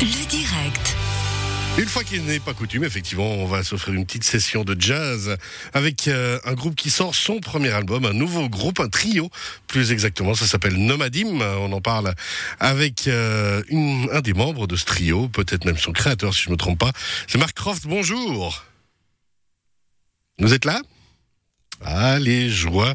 Le 0.00 0.28
direct. 0.28 0.96
Une 1.78 1.86
fois 1.86 2.02
qu'il 2.02 2.24
n'est 2.24 2.40
pas 2.40 2.52
coutume, 2.52 2.82
effectivement, 2.82 3.30
on 3.34 3.46
va 3.46 3.62
s'offrir 3.62 3.94
une 3.94 4.04
petite 4.04 4.24
session 4.24 4.64
de 4.64 4.74
jazz 4.76 5.36
avec 5.72 6.08
euh, 6.08 6.40
un 6.44 6.54
groupe 6.54 6.74
qui 6.74 6.90
sort 6.90 7.14
son 7.14 7.38
premier 7.38 7.68
album, 7.70 8.04
un 8.04 8.12
nouveau 8.12 8.48
groupe, 8.48 8.80
un 8.80 8.88
trio, 8.88 9.30
plus 9.68 9.92
exactement, 9.92 10.34
ça 10.34 10.46
s'appelle 10.46 10.74
Nomadim. 10.74 11.40
On 11.40 11.70
en 11.70 11.80
parle 11.80 12.12
avec 12.58 13.06
euh, 13.06 13.62
une- 13.68 14.08
un 14.10 14.20
des 14.20 14.32
membres 14.34 14.66
de 14.66 14.74
ce 14.74 14.84
trio, 14.84 15.28
peut-être 15.28 15.64
même 15.64 15.78
son 15.78 15.92
créateur, 15.92 16.34
si 16.34 16.42
je 16.42 16.48
ne 16.48 16.54
me 16.54 16.58
trompe 16.58 16.80
pas. 16.80 16.90
C'est 17.28 17.38
Mark 17.38 17.52
Croft, 17.54 17.86
bonjour. 17.86 18.64
Vous 20.40 20.52
êtes 20.54 20.64
là? 20.64 20.82
Ah, 21.84 22.18
les 22.18 22.50
joies 22.50 22.94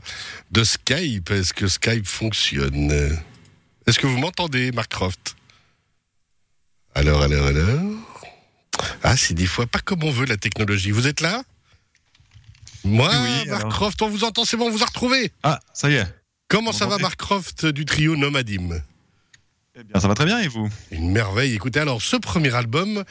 de 0.52 0.66
Skype. 0.66 1.32
Est-ce 1.32 1.54
que 1.54 1.68
Skype 1.70 2.05
fonctionne? 2.08 3.18
Est-ce 3.88 4.00
que 4.00 4.07
vous 4.07 4.18
m'entendez, 4.18 4.71
Mark 4.71 4.91
Croft? 4.91 5.36
Alors, 6.94 7.22
alors, 7.22 7.48
alors 7.48 7.80
ah, 9.03 9.17
c'est 9.17 9.34
des 9.34 9.45
fois 9.45 9.67
pas 9.67 9.80
comme 9.80 10.03
on 10.03 10.12
veut 10.12 10.26
la 10.26 10.38
technologie. 10.38 10.91
Vous 10.91 11.08
êtes 11.08 11.22
là? 11.22 11.44
Moi, 12.84 13.09
Oui, 13.09 13.48
Mark 13.48 13.62
alors. 13.62 13.73
Croft, 13.73 14.02
on 14.02 14.09
vous 14.09 14.23
entend, 14.23 14.45
c'est 14.45 14.58
bon, 14.58 14.67
on 14.67 14.72
vous 14.72 14.84
a 14.84 14.86
retrouvé. 14.86 15.31
Ah, 15.44 15.59
ça 15.73 15.89
y 15.89 15.95
est. 15.95 16.08
Comment 16.48 16.72
ça 16.72 16.86
va, 16.86 16.98
Mark 16.98 17.16
Croft 17.16 17.66
du 17.66 17.86
trio 17.86 18.16
Nomadim? 18.16 18.81
Eh 19.75 19.84
bien, 19.84 20.02
ça 20.02 20.08
va 20.08 20.16
très 20.16 20.25
bien 20.25 20.39
et 20.39 20.48
vous? 20.48 20.70
Une 20.91 21.11
merveille. 21.11 21.53
Écoutez, 21.53 21.80
alors, 21.80 22.02
ce 22.02 22.17
premier 22.17 22.53
album, 22.53 23.03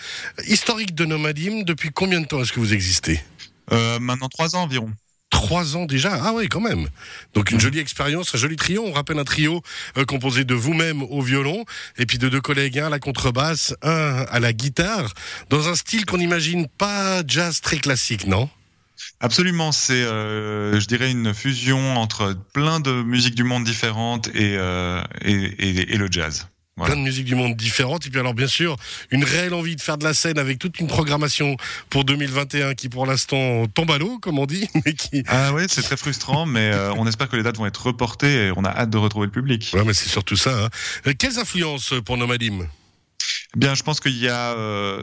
historique 0.47 0.95
de 0.95 1.05
Nomadim, 1.05 1.62
depuis 1.62 1.91
combien 1.91 2.20
de 2.20 2.27
temps 2.27 2.42
est-ce 2.42 2.52
que 2.52 2.61
vous 2.61 2.75
existez? 2.75 3.23
Euh, 3.73 3.98
Maintenant 3.98 4.28
trois 4.28 4.56
ans 4.56 4.62
environ. 4.64 4.92
Trois 5.41 5.75
ans 5.75 5.87
déjà 5.87 6.21
Ah 6.23 6.33
oui, 6.35 6.49
quand 6.49 6.61
même. 6.61 6.87
Donc 7.33 7.51
une 7.51 7.59
jolie 7.59 7.79
expérience, 7.79 8.35
un 8.35 8.39
joli 8.39 8.57
trio. 8.57 8.85
On 8.87 8.93
rappelle 8.93 9.19
un 9.19 9.25
trio 9.25 9.62
euh, 9.97 10.05
composé 10.05 10.45
de 10.45 10.55
vous-même 10.55 11.03
au 11.03 11.23
violon 11.23 11.65
et 11.97 12.05
puis 12.05 12.19
de 12.19 12.29
deux 12.29 12.43
collègues, 12.43 12.79
un 12.79 12.89
à 12.89 12.91
la 12.91 12.98
contrebasse, 12.98 13.75
un 13.81 14.27
à 14.31 14.39
la 14.39 14.53
guitare, 14.53 15.15
dans 15.48 15.67
un 15.71 15.75
style 15.75 16.05
qu'on 16.05 16.19
n'imagine 16.19 16.69
pas 16.69 17.23
jazz 17.27 17.62
très 17.62 17.79
classique, 17.79 18.27
non? 18.27 18.51
Absolument, 19.20 19.73
c'est, 19.73 20.03
euh, 20.03 20.79
je 20.79 20.87
dirais, 20.87 21.11
une 21.11 21.33
fusion 21.33 21.97
entre 21.97 22.36
plein 22.53 22.79
de 22.79 23.03
musiques 23.03 23.34
du 23.34 23.45
monde 23.45 23.64
différentes 23.64 24.29
et, 24.29 24.57
euh, 24.59 25.03
et 25.23 25.97
le 25.97 26.09
jazz. 26.11 26.48
Voilà. 26.77 26.95
plein 26.95 27.03
de 27.03 27.07
musiques 27.07 27.27
du 27.27 27.35
monde 27.35 27.57
différentes. 27.57 28.07
Et 28.07 28.11
puis 28.11 28.21
alors 28.21 28.33
bien 28.33 28.47
sûr, 28.47 28.77
une 29.11 29.25
réelle 29.25 29.53
envie 29.55 29.77
de 29.77 29.81
faire 29.81 29.99
de 29.99 30.05
la 30.05 30.15
scène 30.15 30.39
avec 30.39 30.59
toute 30.59 30.81
une 30.81 30.87
programmation 30.87 31.57
pour 31.91 32.05
2021 32.05 32.75
qui 32.75 32.89
pour 32.89 33.05
l'instant 33.07 33.67
tombe 33.75 33.91
à 33.91 33.99
l'eau, 33.99 34.19
comme 34.19 34.39
on 34.39 34.47
dit, 34.47 34.69
mais 34.87 34.95
qui... 34.95 35.23
Ah 35.27 35.53
oui, 35.53 35.65
c'est 35.69 35.83
très 35.83 35.97
frustrant, 35.97 36.47
mais 36.47 36.71
euh, 36.73 36.93
on 36.95 37.07
espère 37.07 37.29
que 37.29 37.37
les 37.37 37.43
dates 37.43 37.59
vont 37.59 37.67
être 37.67 37.85
reportées 37.87 38.47
et 38.47 38.53
on 38.57 38.65
a 38.65 38.71
hâte 38.71 38.91
de 38.91 38.98
retrouver 38.98 39.27
le 39.27 39.33
public. 39.33 39.71
Ouais, 39.75 39.85
mais 39.85 39.93
c'est 39.95 40.09
surtout 40.09 40.37
ça. 40.37 40.65
Hein. 40.65 40.69
Euh, 41.07 41.13
Quelles 41.19 41.39
influences 41.39 41.93
pour 42.05 42.17
Nomadim? 42.17 42.67
Bien, 43.56 43.75
je 43.75 43.83
pense 43.83 43.98
qu'il 43.98 44.17
y 44.17 44.29
a 44.29 44.53
euh, 44.53 45.03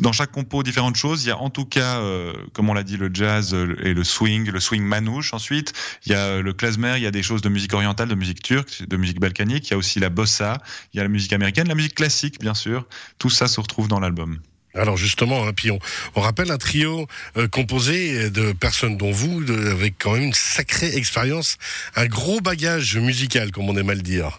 dans 0.00 0.12
chaque 0.12 0.30
compo 0.30 0.62
différentes 0.62 0.96
choses. 0.96 1.24
Il 1.24 1.28
y 1.28 1.30
a 1.30 1.38
en 1.38 1.48
tout 1.48 1.64
cas, 1.64 1.98
euh, 2.00 2.34
comme 2.52 2.68
on 2.68 2.74
l'a 2.74 2.82
dit, 2.82 2.98
le 2.98 3.10
jazz 3.12 3.54
euh, 3.54 3.74
et 3.82 3.94
le 3.94 4.04
swing, 4.04 4.50
le 4.50 4.60
swing 4.60 4.82
manouche. 4.82 5.32
Ensuite, 5.32 5.72
il 6.04 6.12
y 6.12 6.14
a 6.14 6.26
euh, 6.26 6.42
le 6.42 6.52
klezmer, 6.52 6.94
il 6.98 7.02
y 7.02 7.06
a 7.06 7.10
des 7.10 7.22
choses 7.22 7.40
de 7.40 7.48
musique 7.48 7.72
orientale, 7.72 8.08
de 8.08 8.14
musique 8.14 8.42
turque, 8.42 8.86
de 8.86 8.96
musique 8.98 9.18
balkanique. 9.18 9.68
Il 9.68 9.70
y 9.70 9.74
a 9.74 9.78
aussi 9.78 9.98
la 9.98 10.10
bossa, 10.10 10.58
il 10.92 10.98
y 10.98 11.00
a 11.00 11.04
la 11.04 11.08
musique 11.08 11.32
américaine, 11.32 11.68
la 11.68 11.74
musique 11.74 11.94
classique, 11.94 12.38
bien 12.38 12.52
sûr. 12.52 12.86
Tout 13.18 13.30
ça 13.30 13.48
se 13.48 13.58
retrouve 13.60 13.88
dans 13.88 14.00
l'album. 14.00 14.40
alors 14.74 14.98
justement, 14.98 15.46
hein, 15.46 15.52
puis 15.56 15.70
on, 15.70 15.80
rappelle 16.20 16.50
un 16.50 16.58
trio 16.58 17.06
euh, 17.38 17.48
composé 17.48 18.28
de 18.28 18.52
personnes 18.52 18.98
dont 18.98 19.10
vous, 19.10 19.42
avec 19.70 19.94
quand 19.98 20.12
même 20.12 20.24
une 20.24 20.34
sacrée 20.34 20.94
expérience, 20.96 21.56
un 21.94 22.06
gros 22.06 22.42
bagage 22.42 22.98
musical, 22.98 23.52
comme 23.52 23.70
on 23.70 23.76
aime 23.78 23.88
à 23.88 23.94
le 23.94 24.02
dire. 24.02 24.38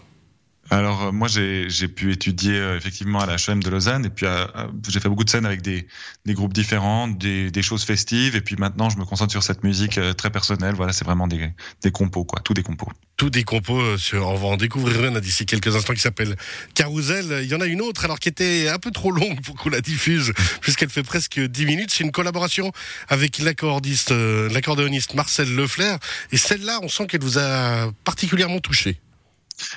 Alors 0.70 1.04
euh, 1.04 1.12
moi 1.12 1.28
j'ai 1.28 1.88
pu 1.88 2.12
étudier 2.12 2.52
euh, 2.52 2.76
effectivement 2.76 3.20
à 3.20 3.26
la 3.26 3.36
HM 3.36 3.62
de 3.62 3.70
Lausanne 3.70 4.04
et 4.04 4.10
puis 4.10 4.26
euh, 4.26 4.46
j'ai 4.88 5.00
fait 5.00 5.08
beaucoup 5.08 5.24
de 5.24 5.30
scènes 5.30 5.46
avec 5.46 5.62
des, 5.62 5.86
des 6.26 6.34
groupes 6.34 6.52
différents, 6.52 7.08
des, 7.08 7.50
des 7.50 7.62
choses 7.62 7.84
festives 7.84 8.36
et 8.36 8.42
puis 8.42 8.56
maintenant 8.56 8.90
je 8.90 8.98
me 8.98 9.04
concentre 9.04 9.32
sur 9.32 9.42
cette 9.42 9.64
musique 9.64 9.98
très 10.16 10.30
personnelle. 10.30 10.74
Voilà, 10.74 10.92
c'est 10.92 11.04
vraiment 11.04 11.26
des, 11.26 11.50
des 11.82 11.90
compos 11.90 12.24
quoi, 12.24 12.40
tout 12.40 12.52
des 12.52 12.62
compos. 12.62 12.88
Tout 13.16 13.30
des 13.30 13.44
compos, 13.44 13.96
sur, 13.96 14.28
on 14.28 14.34
va 14.34 14.48
en 14.48 14.56
découvrir 14.56 15.04
une 15.04 15.18
d'ici 15.20 15.44
quelques 15.46 15.74
instants 15.74 15.94
qui 15.94 16.00
s'appelle 16.00 16.36
Carousel. 16.74 17.40
Il 17.42 17.48
y 17.48 17.54
en 17.54 17.60
a 17.60 17.66
une 17.66 17.80
autre 17.80 18.04
alors 18.04 18.20
qui 18.20 18.28
était 18.28 18.68
un 18.68 18.78
peu 18.78 18.90
trop 18.90 19.10
longue 19.10 19.40
pour 19.40 19.56
qu'on 19.56 19.70
la 19.70 19.80
diffuse 19.80 20.32
puisqu'elle 20.60 20.90
fait 20.90 21.02
presque 21.02 21.40
10 21.40 21.66
minutes. 21.66 21.90
C'est 21.90 22.04
une 22.04 22.12
collaboration 22.12 22.72
avec 23.08 23.38
l'accordéoniste 23.38 25.14
Marcel 25.14 25.52
Leflair 25.54 25.98
et 26.30 26.36
celle-là, 26.36 26.78
on 26.82 26.88
sent 26.88 27.06
qu'elle 27.06 27.22
vous 27.22 27.38
a 27.38 27.90
particulièrement 28.04 28.60
touché. 28.60 29.00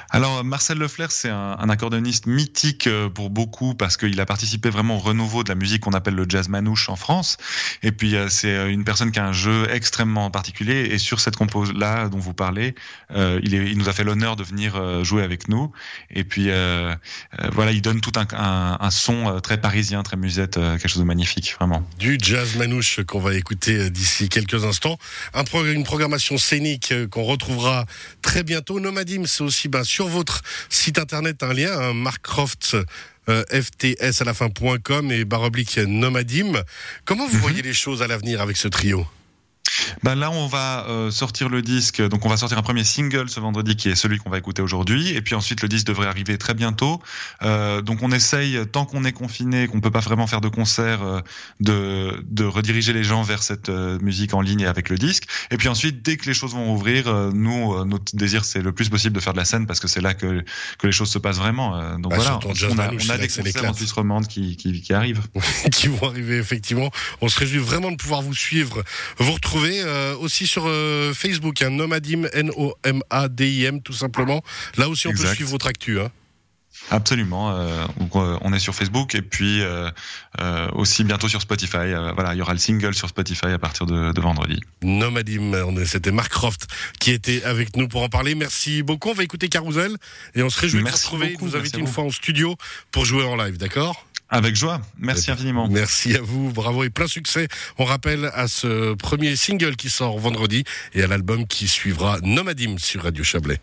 Alors 0.10 0.44
Marcel 0.44 0.78
Leflair, 0.78 1.12
c'est 1.12 1.30
un, 1.30 1.56
un 1.60 1.70
accordéoniste 1.70 2.26
mythique 2.26 2.88
euh, 2.88 3.10
pour 3.10 3.30
beaucoup 3.30 3.76
parce 3.76 3.98
qu'il 3.98 4.20
a 4.20 4.26
participé 4.26 4.70
vraiment 4.70 4.98
au 4.98 5.00
renouveau 5.00 5.44
de 5.44 5.50
la 5.50 5.56
musique 5.56 5.82
qu'on 5.82 5.94
appelle 5.94 6.16
le 6.16 6.26
jazz 6.28 6.50
manouche 6.50 6.90
en 6.90 6.96
France. 6.96 7.38
Et 7.84 7.92
puis 7.92 8.16
euh, 8.16 8.30
c'est 8.30 8.56
euh, 8.56 8.70
une 8.70 8.84
personne 8.84 9.12
qui 9.12 9.20
a 9.20 9.26
un 9.26 9.34
jeu 9.34 9.68
extrêmement 9.72 10.30
particulier. 10.32 10.90
Et 10.92 10.98
sur 10.98 11.20
cette 11.20 11.36
compose 11.36 11.74
là 11.74 12.10
dont 12.10 12.20
vous 12.20 12.34
parlez, 12.34 12.76
il, 13.14 13.78
nous 13.78 13.90
a 13.90 13.94
fait 13.94 14.04
l'honneur 14.04 14.36
de 14.36 14.44
venir 14.44 15.04
jouer 15.04 15.24
avec 15.24 15.48
nous. 15.48 15.72
Et 16.10 16.24
puis 16.24 16.50
voilà, 17.52 17.72
il 17.72 17.82
donne 17.82 18.02
tout 18.02 18.12
un, 18.16 18.90
son 18.90 19.40
très 19.42 19.60
parisien, 19.60 20.04
très 20.04 20.18
musette, 20.18 20.56
quelque 20.56 20.88
chose 20.88 21.00
de 21.00 21.06
magnifique, 21.06 21.56
vraiment. 21.60 21.84
Du 22.00 22.18
jazz 22.22 22.56
manouche 22.56 23.02
qu'on 23.04 23.20
va 23.20 23.36
écouter 23.36 23.90
d'ici 23.90 24.30
quelques 24.30 24.66
instants. 24.66 24.98
Une 25.54 25.84
programmation 25.84 26.38
scénique 26.38 26.94
qu'on 27.10 27.24
retrouvera 27.24 27.86
très 28.22 28.44
bientôt. 28.44 28.80
Nomadim, 28.80 29.26
c'est 29.26 29.44
aussi 29.44 29.68
ben, 29.72 29.84
sur 29.84 30.08
votre 30.08 30.42
site 30.70 31.00
internet 31.00 31.42
un 31.44 31.54
lien, 31.54 31.72
un 31.78 31.94
Mark 31.94 32.22
Croft. 32.22 32.76
euh, 33.30 33.44
FTS 33.52 34.22
à 34.22 34.26
la 34.26 34.34
fin.com 34.34 35.12
et 35.12 35.26
barre 35.26 35.44
oblique 35.44 35.78
Nomadim. 35.78 36.54
Comment 37.06 37.28
vous 37.28 37.36
Mhm. 37.36 37.42
voyez 37.42 37.62
les 37.62 37.74
choses 37.74 38.02
à 38.02 38.08
l'avenir 38.08 38.42
avec 38.42 38.58
ce 38.58 38.68
trio? 38.68 39.06
Ben 40.04 40.16
là, 40.16 40.32
on 40.32 40.48
va 40.48 40.86
euh, 40.88 41.12
sortir 41.12 41.50
le 41.50 41.62
disque. 41.62 42.02
Donc, 42.02 42.26
on 42.26 42.30
va 42.30 42.38
sortir 42.38 42.58
un 42.58 42.62
premier 42.62 42.84
single 42.84 43.30
ce 43.30 43.40
vendredi 43.40 43.76
qui 43.76 43.90
est 43.90 43.96
celui 43.96 44.18
qu'on 44.18 44.30
va 44.30 44.38
écouter 44.38 44.62
aujourd'hui. 44.62 45.10
Et 45.10 45.22
puis 45.22 45.36
ensuite, 45.36 45.62
le 45.62 45.68
disque 45.68 45.88
devrait 45.88 46.08
arriver 46.08 46.38
très 46.38 46.54
bientôt. 46.54 47.02
Euh, 47.44 47.82
donc, 47.82 48.00
on 48.02 48.12
essaye, 48.12 48.60
tant 48.72 48.86
qu'on 48.86 49.04
est 49.04 49.12
confiné, 49.12 49.68
qu'on 49.68 49.82
peut 49.82 49.92
pas 49.92 50.00
vraiment 50.00 50.28
faire 50.28 50.42
de 50.42 50.50
concert, 50.50 51.04
euh, 51.04 51.22
de, 51.60 52.24
de 52.30 52.46
rediriger 52.46 52.94
les 52.94 53.04
gens 53.04 53.24
vers 53.24 53.44
cette 53.44 53.70
musique 53.70 54.34
en 54.34 54.42
ligne 54.42 54.62
et 54.62 54.68
avec 54.68 54.90
le 54.90 54.98
disque. 54.98 55.26
Et 55.52 55.58
puis 55.58 55.68
ensuite, 55.68 56.04
dès 56.04 56.18
que 56.18 56.26
les 56.26 56.34
choses 56.34 56.54
vont 56.54 56.66
rouvrir, 56.66 57.12
nous, 57.34 57.84
notre 57.86 58.16
désir, 58.16 58.46
c'est 58.46 58.62
le 58.62 58.72
plus 58.72 58.90
possible 58.90 59.16
de 59.16 59.20
faire 59.20 59.34
de 59.34 59.38
la 59.38 59.46
scène 59.46 59.68
parce 59.68 59.80
que 59.80 59.88
c'est 59.88 60.02
là 60.02 60.14
que, 60.14 60.44
que 60.78 60.88
les 60.88 60.94
choses 60.94 61.10
se 61.10 61.20
passent 61.20 61.38
vraiment. 61.38 61.98
Donc 61.98 62.12
Bah, 62.12 62.18
voilà, 62.18 62.40
jazz 62.54 62.72
on 62.74 62.80
a, 62.80 62.92
on 62.92 63.10
a 63.10 63.18
des 63.18 63.28
concerts 63.28 63.70
en. 63.70 63.74
Suisse 63.74 63.92
romande 63.92 64.28
qui, 64.28 64.56
qui, 64.56 64.82
qui 64.82 64.94
arrivent. 64.94 65.22
qui 65.72 65.88
vont 65.88 66.08
arriver 66.08 66.38
effectivement. 66.38 66.92
On 67.22 67.28
se 67.28 67.40
réjouit 67.40 67.60
vraiment 67.60 67.92
de 67.92 67.98
pouvoir 67.98 68.22
vous 68.22 68.36
suivre, 68.36 68.84
vous 69.18 69.32
retrouver 69.32 69.81
euh, 69.82 70.16
aussi 70.18 70.48
sur 70.48 70.64
euh, 70.68 71.14
Facebook, 71.14 71.62
hein, 71.62 71.70
Nomadim, 71.70 72.28
N-O-M-A-D-I-M 72.34 73.82
tout 73.82 73.94
simplement. 73.94 74.44
Là 74.78 74.90
aussi 74.90 75.08
on 75.08 75.12
peut 75.12 75.34
suivre 75.34 75.52
votre 75.52 75.68
actu. 75.68 76.00
Hein. 76.00 76.12
Absolument. 76.90 77.52
euh, 77.52 77.86
on 78.42 78.54
est 78.54 78.60
sur 78.60 78.74
Facebook 78.74 79.14
et 79.16 79.22
puis 79.22 79.62
euh, 79.62 79.90
euh, 80.40 80.68
aussi 80.74 81.04
bientôt 81.04 81.28
sur 81.28 81.42
Spotify. 81.42 81.94
Voilà, 82.16 82.34
il 82.34 82.38
y 82.38 82.42
aura 82.42 82.54
le 82.54 82.60
single 82.60 82.94
sur 82.94 83.08
Spotify 83.10 83.48
à 83.48 83.60
partir 83.60 83.86
de, 83.86 84.12
de 84.12 84.22
vendredi. 84.22 84.60
Nomadim, 84.82 85.54
c'était 85.86 86.12
Mark 86.12 86.32
Croft 86.32 86.68
qui 87.00 87.12
était 87.12 87.44
avec 87.44 87.76
nous 87.76 87.88
pour 87.88 88.02
en 88.04 88.10
parler. 88.10 88.36
Merci 88.36 88.84
beaucoup. 88.84 89.10
On 89.10 89.14
va 89.14 89.24
écouter 89.24 89.48
Carousel 89.50 89.96
et 90.36 90.44
on 90.44 90.50
se 90.50 90.60
réjouit 90.60 90.84
de 90.84 90.90
vous 90.90 90.96
retrouver, 90.96 91.36
vous 91.40 91.56
inviter 91.56 91.80
une 91.80 91.88
fois 91.88 92.04
en 92.06 92.12
studio 92.12 92.56
pour 92.92 93.06
jouer 93.06 93.24
en 93.24 93.36
live, 93.36 93.58
d'accord? 93.58 94.06
Avec 94.34 94.56
joie. 94.56 94.82
Merci 94.98 95.26
Eh 95.28 95.34
infiniment. 95.34 95.68
Merci 95.70 96.16
à 96.16 96.22
vous, 96.22 96.54
bravo 96.54 96.86
et 96.86 96.90
plein 96.90 97.08
succès. 97.08 97.50
On 97.78 97.84
rappelle 97.84 98.32
à 98.34 98.48
ce 98.48 98.94
premier 98.94 99.36
single 99.36 99.76
qui 99.76 99.90
sort 99.90 100.18
vendredi 100.18 100.64
et 100.94 101.04
à 101.04 101.08
l'album 101.08 101.46
qui 101.46 101.68
suivra 101.68 102.18
Nomadim 102.24 102.78
sur 102.78 103.04
Radio 103.04 103.26
Chablais. 103.26 103.60